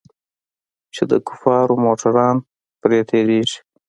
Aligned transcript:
چې 0.93 1.03
د 1.11 1.13
کفارو 1.27 1.75
موټران 1.85 2.35
پر 2.81 2.91
تېرېږي. 3.09 3.57